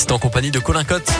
C'est 0.00 0.12
en 0.12 0.18
compagnie 0.18 0.50
de 0.50 0.58
Colin 0.58 0.82
Cotte. 0.82 1.12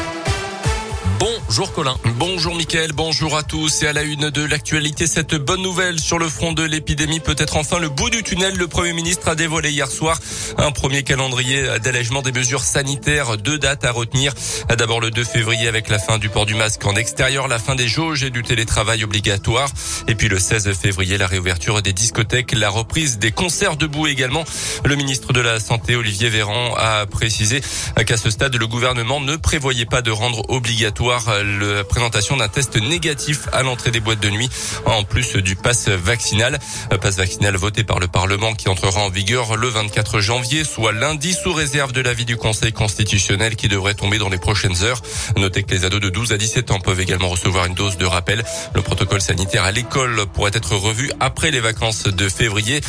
Bonjour 1.51 1.73
Colin. 1.73 1.97
Bonjour 2.15 2.55
Mickaël, 2.55 2.93
bonjour 2.93 3.37
à 3.37 3.43
tous. 3.43 3.83
Et 3.83 3.89
à 3.89 3.93
la 3.93 4.05
une 4.05 4.31
de 4.31 4.45
l'actualité, 4.45 5.09
cette 5.09 5.35
bonne 5.35 5.63
nouvelle 5.63 5.99
sur 5.99 6.17
le 6.17 6.29
front 6.29 6.53
de 6.53 6.63
l'épidémie 6.63 7.19
peut 7.19 7.35
être 7.37 7.57
enfin 7.57 7.81
le 7.81 7.89
bout 7.89 8.09
du 8.09 8.23
tunnel. 8.23 8.57
Le 8.57 8.69
Premier 8.69 8.93
ministre 8.93 9.27
a 9.27 9.35
dévoilé 9.35 9.73
hier 9.73 9.91
soir 9.91 10.17
un 10.59 10.71
premier 10.71 11.03
calendrier 11.03 11.81
d'allègement 11.83 12.23
des 12.23 12.31
mesures 12.31 12.63
sanitaires. 12.63 13.37
Deux 13.37 13.59
dates 13.59 13.85
à 13.85 13.91
retenir. 13.91 14.33
D'abord 14.79 15.01
le 15.01 15.11
2 15.11 15.25
février 15.25 15.67
avec 15.67 15.89
la 15.89 15.99
fin 15.99 16.19
du 16.19 16.29
port 16.29 16.47
du 16.47 16.55
masque 16.55 16.87
en 16.87 16.95
extérieur, 16.95 17.49
la 17.49 17.59
fin 17.59 17.75
des 17.75 17.89
jauges 17.89 18.23
et 18.23 18.31
du 18.31 18.45
télétravail 18.45 19.03
obligatoire. 19.03 19.71
Et 20.07 20.15
puis 20.15 20.29
le 20.29 20.39
16 20.39 20.73
février, 20.75 21.19
la 21.19 21.27
réouverture 21.27 21.83
des 21.83 21.93
discothèques, 21.93 22.53
la 22.53 22.71
reprise 22.71 23.19
des 23.19 23.33
concerts 23.33 23.75
debout 23.75 24.07
également. 24.07 24.45
Le 24.85 24.95
ministre 24.95 25.33
de 25.33 25.41
la 25.41 25.59
Santé, 25.59 25.97
Olivier 25.97 26.29
Véran, 26.29 26.77
a 26.77 27.07
précisé 27.07 27.61
qu'à 28.07 28.17
ce 28.17 28.31
stade, 28.31 28.55
le 28.55 28.69
gouvernement 28.69 29.21
ne 29.21 29.35
prévoyait 29.35 29.85
pas 29.85 30.01
de 30.01 30.13
rendre 30.13 30.49
obligatoire 30.49 31.40
la 31.43 31.85
présentation 31.85 32.37
d'un 32.37 32.49
test 32.49 32.77
négatif 32.77 33.49
à 33.53 33.63
l'entrée 33.63 33.91
des 33.91 34.01
boîtes 34.01 34.21
de 34.21 34.31
nuit, 34.31 34.51
en 34.87 35.05
plus 35.05 35.37
du 35.37 35.57
pass 35.57 35.89
vaccinal. 35.89 36.59
Pass 37.01 37.17
vaccinal 37.17 37.57
voté 37.57 37.85
par 37.85 37.99
le 37.99 38.09
Parlement 38.09 38.55
qui 38.55 38.69
entrera 38.69 39.01
en 39.01 39.11
vigueur 39.11 39.57
le 39.57 39.69
24 39.69 40.21
janvier, 40.21 40.65
soit 40.65 40.93
lundi, 40.93 41.33
sous 41.33 41.53
réserve 41.53 41.93
de 41.93 42.01
l'avis 42.01 42.25
du 42.25 42.37
Conseil 42.37 42.73
constitutionnel 42.73 43.57
qui 43.57 43.69
devrait 43.69 43.95
tomber 43.95 44.19
dans 44.19 44.29
les 44.29 44.39
prochaines 44.39 44.83
heures. 44.83 45.03
Notez 45.37 45.63
que 45.63 45.75
les 45.75 45.85
ados 45.85 46.01
de 46.01 46.09
12 46.09 46.33
à 46.33 46.37
17 46.37 46.71
ans 46.71 46.81
peuvent 46.81 47.01
également 47.01 47.29
recevoir 47.29 47.67
une 47.67 47.75
dose 47.75 47.97
de 47.97 48.07
rappel. 48.07 48.45
Le 48.75 48.83
protocole 48.83 49.21
sanitaire 49.21 49.65
à 49.65 49.73
l'école 49.73 50.27
pourrait 50.27 50.53
être 50.55 50.77
revu 50.77 51.11
après 51.21 51.51
les 51.51 51.61
vacances 51.61 52.05
de 52.05 52.29
février. 52.29 52.81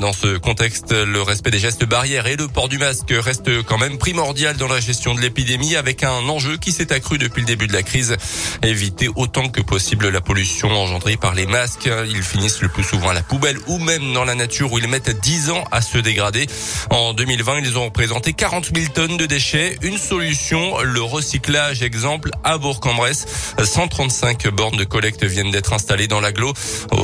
Dans 0.00 0.12
ce 0.12 0.38
contexte, 0.38 0.92
le 0.92 1.22
respect 1.22 1.50
des 1.50 1.58
gestes 1.58 1.84
barrières 1.84 2.26
et 2.26 2.36
le 2.36 2.48
port 2.48 2.68
du 2.68 2.78
masque 2.78 3.10
reste 3.10 3.62
quand 3.64 3.78
même 3.78 3.98
primordial 3.98 4.56
dans 4.56 4.68
la 4.68 4.80
gestion 4.80 5.14
de 5.14 5.20
l'épidémie 5.20 5.76
avec 5.76 6.02
un 6.02 6.28
enjeu 6.28 6.56
qui 6.56 6.72
s'est 6.72 6.92
accru 6.92 7.18
depuis 7.18 7.40
le 7.40 7.46
début 7.46 7.66
de 7.66 7.72
la 7.72 7.82
crise. 7.82 7.97
Éviter 8.62 9.08
autant 9.14 9.48
que 9.48 9.60
possible 9.60 10.08
la 10.08 10.20
pollution 10.20 10.70
engendrée 10.70 11.16
par 11.16 11.34
les 11.34 11.46
masques. 11.46 11.88
Ils 12.08 12.22
finissent 12.22 12.60
le 12.60 12.68
plus 12.68 12.84
souvent 12.84 13.10
à 13.10 13.14
la 13.14 13.22
poubelle 13.22 13.58
ou 13.66 13.78
même 13.78 14.12
dans 14.12 14.24
la 14.24 14.34
nature 14.34 14.72
où 14.72 14.78
ils 14.78 14.88
mettent 14.88 15.20
10 15.20 15.50
ans 15.50 15.64
à 15.70 15.80
se 15.80 15.98
dégrader. 15.98 16.46
En 16.90 17.14
2020, 17.14 17.60
ils 17.60 17.78
ont 17.78 17.84
représenté 17.84 18.32
40 18.32 18.70
000 18.74 18.92
tonnes 18.92 19.16
de 19.16 19.26
déchets. 19.26 19.78
Une 19.82 19.98
solution, 19.98 20.78
le 20.82 21.02
recyclage. 21.02 21.82
Exemple, 21.82 22.30
à 22.44 22.58
Bourg-en-Bresse, 22.58 23.26
135 23.62 24.48
bornes 24.48 24.76
de 24.76 24.84
collecte 24.84 25.24
viennent 25.24 25.50
d'être 25.50 25.72
installées 25.72 26.08
dans 26.08 26.20
l'agglo, 26.20 26.52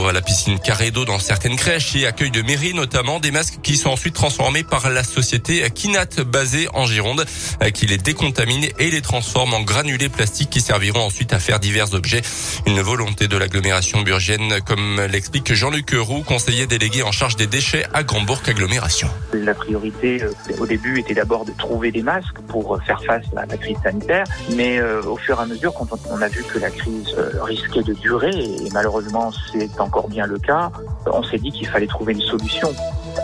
à 0.08 0.12
la 0.12 0.22
piscine 0.22 0.58
carré 0.58 0.90
d'eau 0.90 1.04
dans 1.04 1.18
certaines 1.18 1.56
crèches 1.56 1.96
et 1.96 2.06
accueil 2.06 2.30
de 2.30 2.42
mairie 2.42 2.74
notamment 2.74 3.20
des 3.20 3.30
masques 3.30 3.60
qui 3.62 3.76
sont 3.76 3.90
ensuite 3.90 4.14
transformés 4.14 4.64
par 4.64 4.90
la 4.90 5.04
société 5.04 5.68
Kinat 5.70 6.22
basée 6.26 6.68
en 6.74 6.86
Gironde 6.86 7.24
qui 7.72 7.86
les 7.86 7.98
décontamine 7.98 8.66
et 8.78 8.90
les 8.90 9.00
transforme 9.00 9.54
en 9.54 9.62
granulés 9.62 10.08
plastiques 10.08 10.50
qui 10.50 10.60
serviront 10.60 10.83
ensuite 10.92 11.32
à 11.32 11.38
faire 11.38 11.60
divers 11.60 11.94
objets. 11.94 12.22
Une 12.66 12.80
volonté 12.80 13.28
de 13.28 13.36
l'agglomération 13.36 14.02
burgienne, 14.02 14.60
comme 14.66 15.00
l'explique 15.10 15.52
Jean-Luc 15.52 15.94
Roux, 15.98 16.22
conseiller 16.22 16.66
délégué 16.66 17.02
en 17.02 17.12
charge 17.12 17.36
des 17.36 17.46
déchets 17.46 17.86
à 17.92 18.02
Grandbourg 18.02 18.40
Agglomération. 18.46 19.08
La 19.32 19.54
priorité 19.54 20.22
euh, 20.22 20.32
au 20.58 20.66
début 20.66 21.00
était 21.00 21.14
d'abord 21.14 21.44
de 21.44 21.52
trouver 21.52 21.90
des 21.90 22.02
masques 22.02 22.38
pour 22.48 22.78
faire 22.84 23.02
face 23.04 23.24
à 23.36 23.46
la 23.46 23.56
crise 23.56 23.76
sanitaire, 23.82 24.24
mais 24.56 24.78
euh, 24.78 25.02
au 25.02 25.16
fur 25.16 25.38
et 25.38 25.42
à 25.42 25.46
mesure, 25.46 25.72
quand 25.74 25.88
on 26.10 26.20
a 26.20 26.28
vu 26.28 26.42
que 26.44 26.58
la 26.58 26.70
crise 26.70 27.14
euh, 27.18 27.42
risquait 27.42 27.82
de 27.82 27.94
durer, 27.94 28.30
et 28.30 28.68
malheureusement 28.72 29.32
c'est 29.52 29.80
encore 29.80 30.08
bien 30.08 30.26
le 30.26 30.38
cas, 30.38 30.70
on 31.06 31.22
s'est 31.22 31.38
dit 31.38 31.50
qu'il 31.50 31.66
fallait 31.68 31.86
trouver 31.86 32.12
une 32.12 32.20
solution 32.20 32.74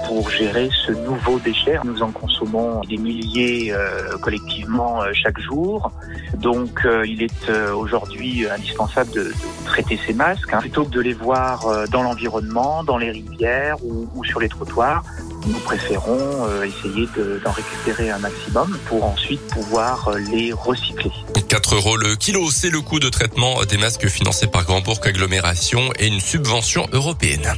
pour 0.06 0.30
gérer 0.30 0.70
ce 0.86 0.92
nouveau 0.92 1.38
déchet. 1.38 1.78
Nous 1.84 2.02
en 2.02 2.10
consommons 2.10 2.80
des 2.82 2.96
milliers 2.96 3.72
euh, 3.72 4.16
collectivement 4.20 5.02
euh, 5.02 5.10
chaque 5.12 5.38
jour. 5.40 5.90
Donc 6.34 6.84
euh, 6.84 7.06
il 7.06 7.22
est 7.22 7.50
aujourd'hui 7.74 8.48
indispensable 8.48 9.10
de, 9.12 9.32
traiter 9.64 9.98
ces 10.06 10.12
masques 10.12 10.52
hein. 10.52 10.58
plutôt 10.58 10.84
que 10.84 10.90
de 10.90 11.00
les 11.00 11.12
voir 11.12 11.66
dans 11.90 12.02
l'environnement, 12.02 12.82
dans 12.82 12.98
les 12.98 13.10
rivières 13.10 13.76
ou, 13.84 14.08
ou, 14.14 14.24
sur 14.24 14.40
les 14.40 14.48
trottoirs. 14.48 15.04
Nous 15.46 15.58
préférons 15.60 16.46
essayer 16.62 17.08
d'en 17.44 17.52
récupérer 17.52 18.10
un 18.10 18.18
maximum 18.18 18.76
pour 18.86 19.04
ensuite 19.04 19.40
pouvoir 19.48 20.10
les 20.30 20.52
recycler. 20.52 21.12
4 21.48 21.76
euros 21.76 21.96
le 21.96 22.14
kilo, 22.16 22.50
c'est 22.50 22.70
le 22.70 22.80
coût 22.80 23.00
de 23.00 23.08
traitement 23.08 23.64
des 23.64 23.78
masques 23.78 24.08
financés 24.08 24.46
par 24.46 24.64
Grand 24.64 24.80
Bourg 24.80 25.00
Agglomération 25.04 25.80
et 25.98 26.08
une 26.08 26.20
subvention 26.20 26.86
européenne. 26.92 27.54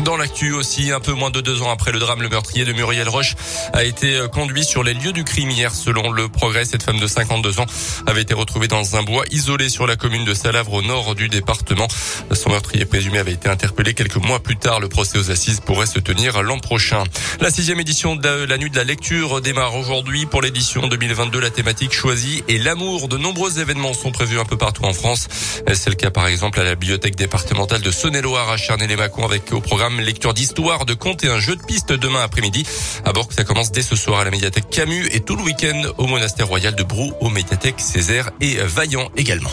Dans 0.00 0.16
l'actu 0.16 0.52
aussi, 0.52 0.92
un 0.92 1.00
peu 1.00 1.12
moins 1.12 1.30
de 1.30 1.40
deux 1.40 1.60
ans 1.60 1.72
après 1.72 1.90
le 1.90 1.98
drame, 1.98 2.22
le 2.22 2.28
meurtrier 2.28 2.64
de 2.64 2.72
Muriel 2.72 3.08
Roche 3.08 3.34
a 3.72 3.82
été 3.82 4.14
euh, 4.14 4.28
conduit 4.28 4.64
sur 4.64 4.84
les 4.84 4.94
lieux 4.94 5.12
du 5.12 5.24
crime 5.24 5.50
hier. 5.50 5.74
Selon 5.74 6.12
le 6.12 6.28
progrès, 6.28 6.64
cette 6.64 6.84
femme 6.84 7.00
de 7.00 7.06
52 7.08 7.58
ans 7.58 7.66
avait 8.06 8.22
été 8.22 8.32
retrouvée 8.32 8.68
dans 8.68 8.94
un 8.94 9.02
bois 9.02 9.24
isolé 9.32 9.68
sur 9.68 9.88
la 9.88 9.96
commune 9.96 10.24
de 10.24 10.34
Salavre 10.34 10.72
au 10.74 10.82
nord 10.82 11.16
du 11.16 11.28
département. 11.28 11.88
Son 12.32 12.50
meurtrier 12.50 12.84
présumé 12.84 13.18
avait 13.18 13.32
été 13.32 13.48
interpellé 13.48 13.92
quelques 13.92 14.16
mois 14.16 14.38
plus 14.40 14.56
tard. 14.56 14.78
Le 14.78 14.88
procès 14.88 15.18
aux 15.18 15.32
assises 15.32 15.60
pourrait 15.60 15.86
se 15.86 15.98
tenir 15.98 16.42
l'an 16.44 16.60
prochain. 16.60 17.02
La 17.40 17.50
sixième 17.50 17.80
édition 17.80 18.14
de 18.14 18.28
la 18.28 18.56
nuit 18.56 18.70
de 18.70 18.76
la 18.76 18.84
lecture 18.84 19.40
démarre 19.40 19.74
aujourd'hui 19.74 20.26
pour 20.26 20.42
l'édition 20.42 20.86
2022. 20.86 21.40
La 21.40 21.50
thématique 21.50 21.92
choisie 21.92 22.44
est 22.48 22.58
l'amour. 22.58 23.08
De 23.08 23.18
nombreux 23.18 23.58
événements 23.58 23.94
sont 23.94 24.12
prévus 24.12 24.38
un 24.38 24.44
peu 24.44 24.56
partout 24.56 24.84
en 24.84 24.92
France. 24.92 25.26
C'est 25.74 25.90
le 25.90 25.96
cas 25.96 26.10
par 26.10 26.28
exemple 26.28 26.60
à 26.60 26.64
la 26.64 26.76
bibliothèque 26.76 27.16
départementale 27.16 27.80
de 27.82 27.90
Saône-et-Loire 27.90 28.48
à 28.48 28.56
Charnay-les-Macons 28.56 29.24
avec 29.24 29.52
au 29.52 29.60
programme 29.60 29.87
lecture 29.96 30.34
d'histoire, 30.34 30.84
de 30.84 30.94
contes 30.94 31.24
et 31.24 31.28
un 31.28 31.38
jeu 31.38 31.56
de 31.56 31.62
piste 31.62 31.92
demain 31.92 32.22
après-midi. 32.22 32.66
À 33.04 33.12
bord, 33.12 33.28
ça 33.32 33.44
commence 33.44 33.72
dès 33.72 33.82
ce 33.82 33.96
soir 33.96 34.20
à 34.20 34.24
la 34.24 34.30
médiathèque 34.30 34.70
Camus 34.70 35.08
et 35.12 35.20
tout 35.20 35.36
le 35.36 35.42
week-end 35.42 35.82
au 35.98 36.06
monastère 36.06 36.48
royal 36.48 36.74
de 36.74 36.82
Brou, 36.82 37.12
aux 37.20 37.30
médiathèques 37.30 37.80
Césaire 37.80 38.30
et 38.40 38.56
Vaillant 38.56 39.10
également 39.16 39.50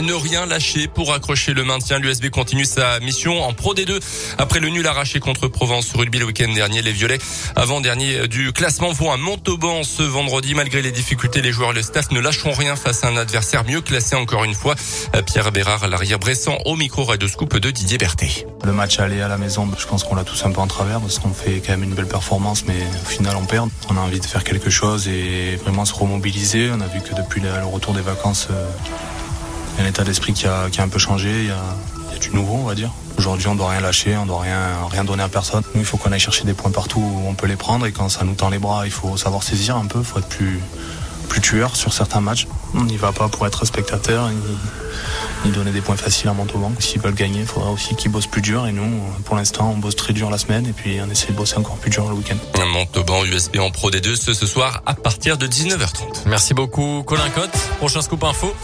ne 0.00 0.12
rien 0.12 0.46
lâcher 0.46 0.88
pour 0.88 1.12
accrocher 1.12 1.54
le 1.54 1.64
maintien. 1.64 1.98
L'USB 1.98 2.30
continue 2.30 2.64
sa 2.64 3.00
mission 3.00 3.42
en 3.42 3.52
Pro 3.52 3.74
D2 3.74 4.00
après 4.38 4.60
le 4.60 4.68
nul 4.68 4.86
arraché 4.86 5.20
contre 5.20 5.48
Provence 5.48 5.92
rugby 5.94 6.18
le 6.18 6.26
week-end 6.26 6.52
dernier. 6.52 6.82
Les 6.82 6.92
Violets, 6.92 7.18
avant-dernier 7.54 8.28
du 8.28 8.52
classement, 8.52 8.92
vont 8.92 9.12
à 9.12 9.16
Montauban 9.16 9.82
ce 9.82 10.02
vendredi. 10.02 10.54
Malgré 10.54 10.82
les 10.82 10.92
difficultés, 10.92 11.40
les 11.42 11.52
joueurs 11.52 11.70
et 11.72 11.74
le 11.74 11.82
staff 11.82 12.10
ne 12.10 12.20
lâcheront 12.20 12.52
rien 12.52 12.76
face 12.76 13.04
à 13.04 13.08
un 13.08 13.16
adversaire 13.16 13.64
mieux 13.64 13.80
classé 13.80 14.16
encore 14.16 14.44
une 14.44 14.54
fois. 14.54 14.74
Pierre 15.26 15.52
Bérard 15.52 15.84
à 15.84 15.88
l'arrière 15.88 16.18
Bressan 16.18 16.58
au 16.64 16.76
micro 16.76 17.04
Radio 17.04 17.28
Scoop 17.28 17.56
de 17.58 17.70
Didier 17.70 17.98
Berthet. 17.98 18.46
Le 18.64 18.72
match 18.72 18.98
aller 18.98 19.20
à 19.20 19.28
la 19.28 19.38
maison, 19.38 19.68
je 19.78 19.86
pense 19.86 20.04
qu'on 20.04 20.14
l'a 20.14 20.24
tous 20.24 20.44
un 20.44 20.50
peu 20.50 20.60
en 20.60 20.66
travers 20.66 21.00
parce 21.00 21.18
qu'on 21.18 21.32
fait 21.32 21.62
quand 21.64 21.72
même 21.72 21.84
une 21.84 21.94
belle 21.94 22.08
performance, 22.08 22.64
mais 22.66 22.76
au 23.02 23.08
final 23.08 23.36
on 23.36 23.44
perd. 23.44 23.70
On 23.88 23.96
a 23.96 24.00
envie 24.00 24.20
de 24.20 24.26
faire 24.26 24.44
quelque 24.44 24.70
chose 24.70 25.08
et 25.08 25.56
vraiment 25.56 25.84
se 25.84 25.94
remobiliser. 25.94 26.70
On 26.72 26.80
a 26.80 26.86
vu 26.86 27.00
que 27.00 27.14
depuis 27.14 27.40
le 27.40 27.64
retour 27.64 27.94
des 27.94 28.00
vacances, 28.00 28.48
euh, 28.50 28.66
il 29.76 29.80
y 29.80 29.82
a 29.82 29.86
un 29.86 29.88
état 29.88 30.04
d'esprit 30.04 30.32
qui 30.32 30.46
a, 30.46 30.70
qui 30.70 30.80
a, 30.80 30.84
un 30.84 30.88
peu 30.88 30.98
changé, 30.98 31.30
il 31.30 31.46
y 31.46 31.50
a, 31.50 32.18
du 32.18 32.30
nouveau 32.30 32.54
on 32.54 32.64
va 32.64 32.74
dire. 32.74 32.90
Aujourd'hui 33.18 33.46
on 33.48 33.54
doit 33.54 33.70
rien 33.70 33.80
lâcher, 33.80 34.16
on 34.16 34.24
doit 34.24 34.40
rien, 34.40 34.58
rien 34.90 35.04
donner 35.04 35.22
à 35.22 35.28
personne. 35.28 35.62
Nous 35.74 35.82
il 35.82 35.86
faut 35.86 35.98
qu'on 35.98 36.12
aille 36.12 36.20
chercher 36.20 36.44
des 36.44 36.54
points 36.54 36.70
partout 36.70 37.00
où 37.00 37.28
on 37.28 37.34
peut 37.34 37.46
les 37.46 37.56
prendre 37.56 37.84
et 37.84 37.92
quand 37.92 38.08
ça 38.08 38.24
nous 38.24 38.34
tend 38.34 38.48
les 38.48 38.58
bras 38.58 38.86
il 38.86 38.90
faut 38.90 39.16
savoir 39.18 39.42
saisir 39.42 39.76
un 39.76 39.86
peu, 39.86 39.98
il 39.98 40.04
faut 40.04 40.18
être 40.18 40.28
plus, 40.28 40.60
plus 41.28 41.40
tueur 41.42 41.76
sur 41.76 41.92
certains 41.92 42.20
matchs. 42.20 42.46
On 42.74 42.84
n'y 42.84 42.96
va 42.96 43.12
pas 43.12 43.28
pour 43.28 43.46
être 43.46 43.66
spectateur, 43.66 44.30
ni, 44.30 44.36
ni 45.44 45.50
donner 45.52 45.72
des 45.72 45.80
points 45.80 45.96
faciles 45.96 46.28
à 46.28 46.32
Montauban. 46.32 46.72
S'ils 46.78 47.00
veulent 47.00 47.14
gagner, 47.14 47.40
il 47.40 47.46
faudra 47.46 47.70
aussi 47.70 47.94
qu'ils 47.96 48.10
bossent 48.10 48.26
plus 48.26 48.42
dur 48.42 48.66
et 48.66 48.72
nous 48.72 49.00
pour 49.24 49.36
l'instant 49.36 49.72
on 49.74 49.78
bosse 49.78 49.96
très 49.96 50.12
dur 50.12 50.30
la 50.30 50.38
semaine 50.38 50.66
et 50.66 50.72
puis 50.72 50.98
on 51.06 51.10
essaie 51.10 51.28
de 51.28 51.32
bosser 51.32 51.56
encore 51.56 51.76
plus 51.76 51.90
dur 51.90 52.08
le 52.08 52.14
week-end. 52.14 52.36
Montauban 52.72 53.24
USB 53.24 53.58
en 53.58 53.70
Pro 53.70 53.90
D2 53.90 54.16
ce, 54.16 54.34
ce 54.34 54.46
soir 54.46 54.82
à 54.86 54.94
partir 54.94 55.38
de 55.38 55.46
19h30. 55.46 56.22
Merci 56.26 56.54
beaucoup 56.54 57.02
Colin 57.06 57.28
Cotte. 57.30 57.56
Prochain 57.78 58.02
scoop 58.02 58.24
info. 58.24 58.54